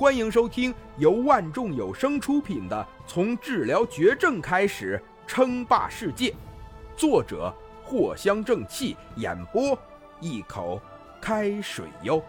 [0.00, 6.30] 欢迎收听由万众有声出品的《从治疗绝症开始称霸世界》，
[6.96, 9.78] 作者藿香正气，演播
[10.18, 10.80] 一口
[11.20, 12.24] 开水哟。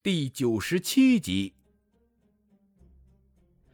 [0.00, 1.52] 第九十七集，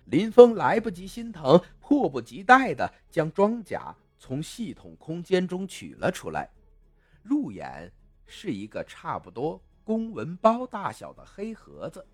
[0.07, 6.49] 林峰来不及心疼，迫不及待的将装甲从系统空间中取了出来，
[7.23, 7.93] 入眼。
[8.27, 12.07] 是一个差不多公文包大小的黑盒子。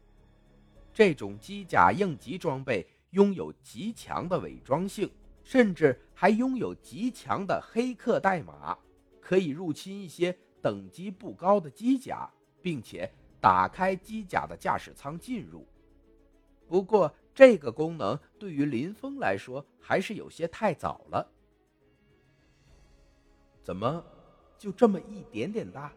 [0.92, 5.10] 这种机甲应急装备拥有极强的伪装性，
[5.44, 8.76] 甚至还拥有极强的黑客代码，
[9.20, 12.28] 可以入侵一些等级不高的机甲，
[12.60, 15.66] 并且打开机甲的驾驶舱进入。
[16.66, 21.32] 不过，这个功能对于林峰来说还是有些太早了。
[23.62, 24.04] 怎么，
[24.58, 25.92] 就这么一点点大？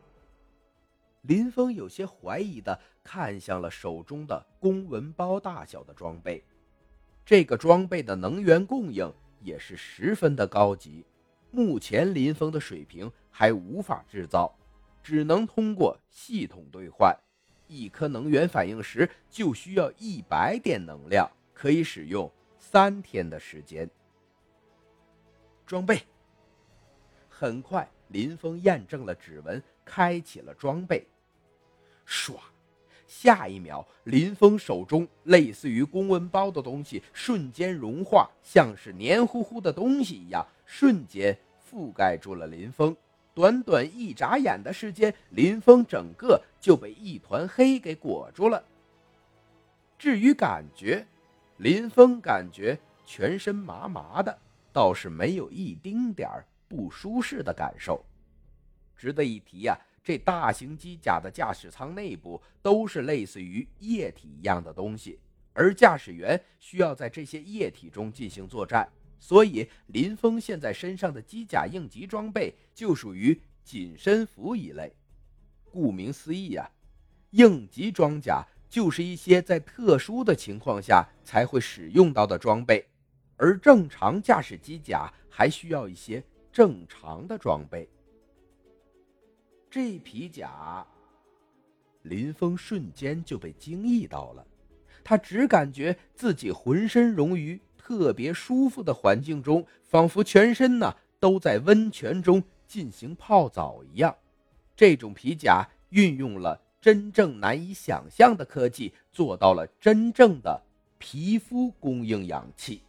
[1.24, 6.44] 林峰有些怀疑的看向了手中的公文包大小的装备，
[7.26, 9.10] 这个装备的能源供应
[9.42, 11.06] 也是十分的高级。
[11.50, 14.54] 目前林峰的水平还无法制造，
[15.02, 17.18] 只能通过系统兑换。
[17.68, 23.90] 一颗能源反应时就需要一百点能量，可以使用三天的时间。
[25.66, 26.02] 装备
[27.30, 31.08] 很快，林峰验证了指纹，开启了装备。
[32.08, 32.36] 唰！
[33.08, 41.38] 下一秒，林峰手中类似于公文包的东西瞬间融化，像是黏糊糊的东西一样，瞬间
[41.70, 42.96] 覆盖住了林峰。
[43.36, 48.64] 短短一眨眼的时间，林峰整个就被一团黑给裹住了。
[49.98, 51.06] 至于感觉，
[51.58, 54.38] 林峰感觉全身麻麻的，
[54.72, 58.04] 倒是没有一丁点儿不舒适的感受。
[58.98, 59.78] 值得一提呀。
[60.04, 65.18] 这大型机甲的驾驶舱内部都是类似于液体一样的东西，
[65.54, 68.88] 而驾驶员需要在这些液体中进行作战，
[69.20, 74.94] 所以林峰现在身上的机甲应急装备就属于紧身服一类。
[75.72, 76.70] 顾名思义啊，
[77.32, 82.86] 应急装甲就是一些在特殊的情况下才会使用到的装备，
[83.38, 86.22] 而正常驾驶机甲还需要一些
[86.52, 87.88] 正常的装备。
[89.74, 90.86] 这皮甲，
[92.04, 94.46] 林峰瞬间就被惊异到了。
[95.04, 104.16] 他只感觉自己浑身融于特别舒服的环境中，仿佛全身呢都在温泉中进行泡澡一样。
[104.76, 110.62] 这种皮甲运用了真正难以想象的科技，做到了真正的
[111.00, 112.84] 皮肤供应氧气。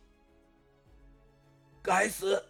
[1.81, 2.45] 该死！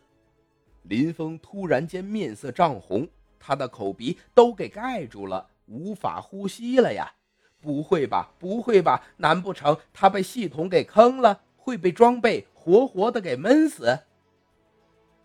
[0.82, 3.08] 林峰突然间面色涨红。
[3.46, 7.12] 他的口鼻都给盖住了，无法呼吸了呀！
[7.60, 9.04] 不会吧，不会吧？
[9.18, 13.98] 难不成他被系统给坑了，会被装备活活的给闷死？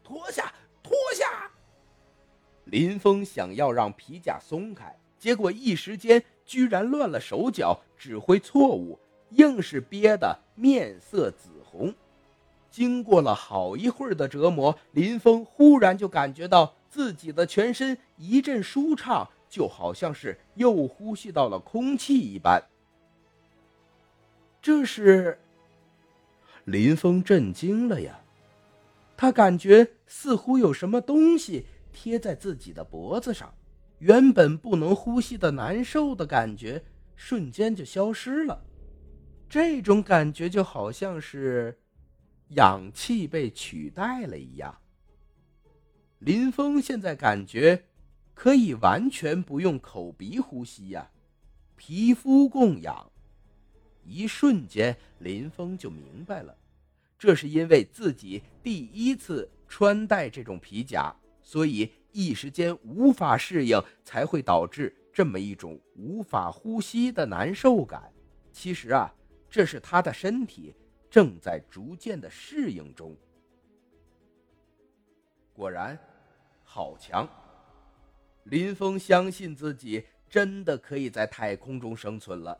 [0.03, 0.53] 脱下，
[0.83, 1.49] 脱下！
[2.65, 8.99] 林峰想要让皮甲松开，结果一时间居然乱了手脚，指挥错误，
[9.29, 11.93] 硬是憋得面色紫红。
[12.69, 16.75] 经过了好一会儿的折磨，林峰忽然就感觉到。
[16.89, 22.61] 自己的全身一阵舒畅，就好像是又呼吸到了空气一般。
[24.61, 25.39] 这是
[26.65, 28.19] 林峰震惊了呀！
[29.15, 33.53] 他感觉似乎有什么东西贴在自己的脖子上，
[33.99, 36.83] 原本不能呼吸的难受的感觉
[37.15, 38.61] 瞬间就消失了。
[39.47, 41.77] 这种感觉就好像是
[42.49, 44.77] 氧气被取代了一样。
[46.19, 47.85] 林峰现在感觉
[48.33, 51.09] 可以完全不用口鼻呼吸呀，
[51.77, 53.09] 皮肤供氧。
[54.03, 56.57] 一瞬间，林峰就明白了，
[57.17, 68.11] 这是因为自己第一次穿戴这种皮甲，所以一时间无法适应，才会导致这么一种无法呼吸的难受感。
[68.51, 69.13] 其实啊，
[69.49, 70.75] 这是他的身体
[71.09, 73.15] 正在逐渐的适应中。
[75.53, 75.97] 果然。
[76.71, 77.27] 好强！
[78.43, 82.55] 林峰相信自己真的可以在太空中生存了。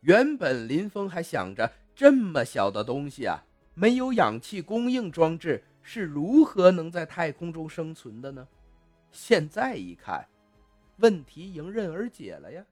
[0.00, 3.42] 原本林峰还想着，这么小的东西啊，
[3.72, 8.46] 没有氧气供应装置，是如何能在太空中生存的呢？
[9.10, 10.28] 现在一看，
[10.98, 12.62] 问题迎刃而解了呀！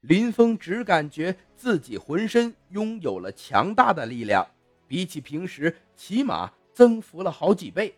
[0.00, 4.44] 林峰只感觉自己浑身拥有了强大的力量，
[4.88, 7.94] 比起平时起码增幅了好几倍。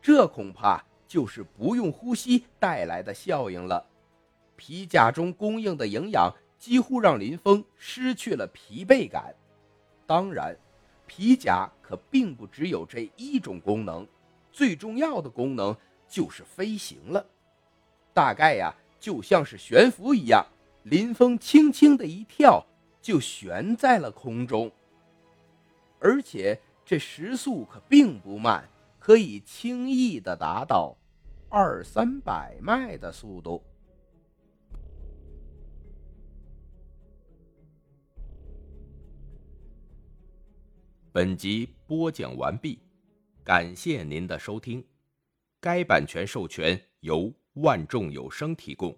[0.00, 0.82] 这恐怕……
[1.12, 3.84] 就是不用呼吸带来的效应了。
[4.56, 9.34] 皮甲中供应的营养几乎让林峰失去了疲惫感。
[10.06, 10.56] 当然，
[11.06, 14.08] 皮甲可并不只有这一种功能，
[14.50, 15.76] 最重要的功能
[16.08, 17.26] 就是飞行了。
[18.14, 20.42] 大概呀，就像是悬浮一样，
[20.84, 22.64] 林峰轻轻的一跳，
[23.02, 24.72] 就悬在了空中。
[26.00, 28.66] 而且这时速可并不慢，
[28.98, 30.96] 可以轻易的达到
[31.54, 33.62] 二三百迈的速度。
[41.12, 42.80] 本集播讲完毕，
[43.44, 44.82] 感谢您的收听。
[45.60, 48.96] 该版权授权由万众有声提供。